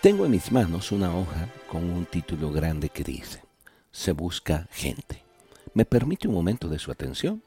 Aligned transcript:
Tengo 0.00 0.24
en 0.26 0.30
mis 0.30 0.52
manos 0.52 0.92
una 0.92 1.12
hoja 1.12 1.48
con 1.68 1.90
un 1.90 2.06
título 2.06 2.52
grande 2.52 2.88
que 2.88 3.02
dice, 3.02 3.42
Se 3.90 4.12
busca 4.12 4.68
gente. 4.70 5.24
¿Me 5.74 5.84
permite 5.84 6.28
un 6.28 6.34
momento 6.34 6.68
de 6.68 6.78
su 6.78 6.92
atención? 6.92 7.42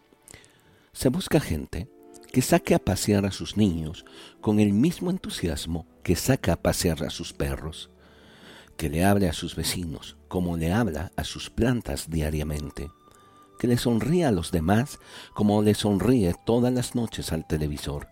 Se 0.91 1.07
busca 1.07 1.39
gente 1.39 1.87
que 2.33 2.41
saque 2.41 2.75
a 2.75 2.79
pasear 2.79 3.25
a 3.25 3.31
sus 3.31 3.55
niños 3.55 4.03
con 4.41 4.59
el 4.59 4.73
mismo 4.73 5.11
entusiasmo 5.11 5.87
que 6.03 6.17
saca 6.17 6.51
a 6.51 6.61
pasear 6.61 7.05
a 7.05 7.09
sus 7.09 7.31
perros, 7.31 7.89
que 8.75 8.89
le 8.89 9.05
hable 9.05 9.29
a 9.29 9.33
sus 9.33 9.55
vecinos 9.55 10.17
como 10.27 10.57
le 10.57 10.73
habla 10.73 11.13
a 11.15 11.23
sus 11.23 11.49
plantas 11.49 12.09
diariamente, 12.09 12.91
que 13.59 13.67
le 13.67 13.77
sonríe 13.77 14.25
a 14.25 14.31
los 14.31 14.51
demás 14.51 14.99
como 15.33 15.61
le 15.61 15.73
sonríe 15.73 16.35
todas 16.45 16.73
las 16.73 16.95
noches 16.95 17.31
al 17.31 17.47
televisor, 17.47 18.09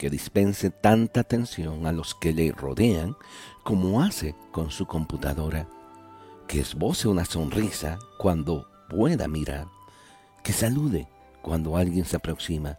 que 0.00 0.08
dispense 0.08 0.70
tanta 0.70 1.20
atención 1.20 1.86
a 1.86 1.92
los 1.92 2.14
que 2.14 2.32
le 2.32 2.52
rodean 2.52 3.18
como 3.62 4.00
hace 4.00 4.34
con 4.50 4.70
su 4.70 4.86
computadora, 4.86 5.68
que 6.48 6.58
esboce 6.58 7.06
una 7.06 7.26
sonrisa 7.26 7.98
cuando 8.18 8.66
pueda 8.88 9.28
mirar, 9.28 9.66
que 10.42 10.54
salude 10.54 11.06
cuando 11.42 11.76
alguien 11.76 12.06
se 12.06 12.16
aproxima, 12.16 12.78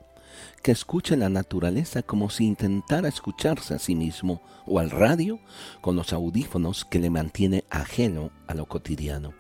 que 0.64 0.72
escuche 0.72 1.16
la 1.16 1.30
naturaleza 1.30 2.02
como 2.02 2.32
si 2.32 2.46
intentara 2.46 3.08
escucharse 3.08 3.76
a 3.76 3.80
sí 3.80 3.94
mismo 3.94 4.42
o 4.66 4.80
al 4.80 4.90
radio 4.90 5.40
con 5.80 5.96
los 5.96 6.14
audífonos 6.14 6.86
que 6.86 6.98
le 6.98 7.12
mantiene 7.12 7.66
ajeno 7.70 8.32
a 8.48 8.56
lo 8.56 8.66
cotidiano, 8.66 9.36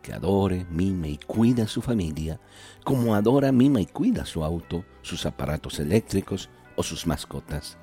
que 0.00 0.14
adore, 0.14 0.64
mime 0.70 1.10
y 1.10 1.18
cuida 1.18 1.64
a 1.64 1.68
su 1.68 1.82
familia 1.82 2.40
como 2.84 3.14
adora, 3.14 3.52
mima 3.52 3.82
y 3.82 3.86
cuida 3.86 4.24
su 4.24 4.44
auto, 4.44 4.86
sus 5.02 5.26
aparatos 5.26 5.78
eléctricos 5.78 6.48
o 6.76 6.82
sus 6.82 7.06
mascotas, 7.06 7.76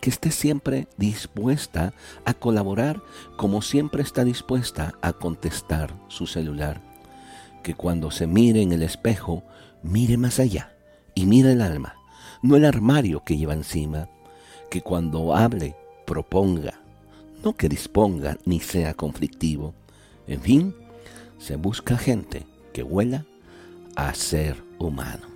que 0.00 0.10
esté 0.10 0.30
siempre 0.30 0.88
dispuesta 0.96 1.94
a 2.24 2.34
colaborar 2.34 3.02
como 3.36 3.62
siempre 3.62 4.02
está 4.02 4.24
dispuesta 4.24 4.94
a 5.02 5.12
contestar 5.12 5.94
su 6.08 6.26
celular, 6.26 6.82
que 7.62 7.74
cuando 7.74 8.10
se 8.10 8.26
mire 8.26 8.62
en 8.62 8.72
el 8.72 8.82
espejo 8.82 9.42
mire 9.82 10.16
más 10.16 10.38
allá 10.38 10.76
y 11.14 11.26
mire 11.26 11.52
el 11.52 11.62
alma, 11.62 11.96
no 12.42 12.56
el 12.56 12.64
armario 12.64 13.24
que 13.24 13.36
lleva 13.36 13.54
encima, 13.54 14.08
que 14.70 14.82
cuando 14.82 15.34
hable 15.34 15.76
proponga, 16.06 16.80
no 17.42 17.54
que 17.54 17.68
disponga 17.68 18.38
ni 18.44 18.60
sea 18.60 18.94
conflictivo. 18.94 19.74
En 20.26 20.40
fin, 20.40 20.74
se 21.38 21.56
busca 21.56 21.96
gente 21.96 22.46
que 22.72 22.82
huela 22.82 23.24
a 23.94 24.14
ser 24.14 24.62
humano. 24.78 25.35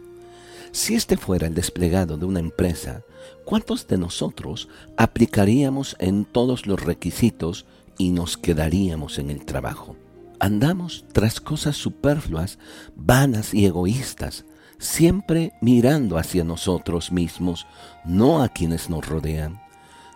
Si 0.72 0.94
este 0.94 1.16
fuera 1.16 1.48
el 1.48 1.54
desplegado 1.54 2.16
de 2.16 2.26
una 2.26 2.38
empresa, 2.38 3.02
¿cuántos 3.44 3.88
de 3.88 3.98
nosotros 3.98 4.68
aplicaríamos 4.96 5.96
en 5.98 6.24
todos 6.24 6.66
los 6.66 6.80
requisitos 6.80 7.66
y 7.98 8.10
nos 8.10 8.36
quedaríamos 8.36 9.18
en 9.18 9.30
el 9.30 9.44
trabajo? 9.44 9.96
Andamos 10.38 11.04
tras 11.12 11.40
cosas 11.40 11.76
superfluas, 11.76 12.58
vanas 12.94 13.52
y 13.52 13.66
egoístas, 13.66 14.44
siempre 14.78 15.52
mirando 15.60 16.18
hacia 16.18 16.44
nosotros 16.44 17.10
mismos, 17.10 17.66
no 18.04 18.42
a 18.42 18.48
quienes 18.48 18.88
nos 18.88 19.06
rodean, 19.06 19.60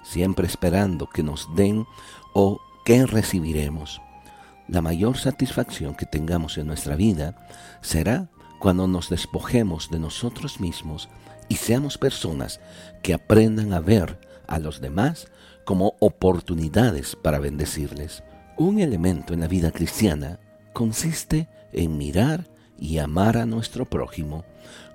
siempre 0.04 0.46
esperando 0.46 1.08
que 1.10 1.24
nos 1.24 1.48
den 1.56 1.84
o 2.32 2.60
que 2.84 3.06
recibiremos. 3.06 4.00
La 4.68 4.80
mayor 4.80 5.18
satisfacción 5.18 5.94
que 5.94 6.06
tengamos 6.06 6.56
en 6.58 6.68
nuestra 6.68 6.96
vida 6.96 7.46
será 7.82 8.30
cuando 8.58 8.86
nos 8.86 9.10
despojemos 9.10 9.90
de 9.90 9.98
nosotros 9.98 10.60
mismos 10.60 11.08
y 11.48 11.56
seamos 11.56 11.98
personas 11.98 12.60
que 13.02 13.14
aprendan 13.14 13.72
a 13.72 13.80
ver 13.80 14.18
a 14.46 14.58
los 14.58 14.80
demás 14.80 15.28
como 15.64 15.94
oportunidades 16.00 17.16
para 17.16 17.38
bendecirles. 17.38 18.22
Un 18.56 18.80
elemento 18.80 19.34
en 19.34 19.40
la 19.40 19.48
vida 19.48 19.70
cristiana 19.70 20.38
consiste 20.72 21.48
en 21.72 21.96
mirar 21.98 22.48
y 22.78 22.98
amar 22.98 23.36
a 23.36 23.46
nuestro 23.46 23.84
prójimo 23.84 24.44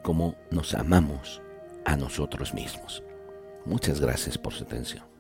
como 0.02 0.36
nos 0.52 0.74
amamos 0.74 1.42
a 1.86 1.96
nosotros 1.96 2.54
mismos. 2.54 3.04
Muchas 3.66 4.00
gracias 4.00 4.38
por 4.38 4.54
su 4.54 4.64
atención. 4.64 5.19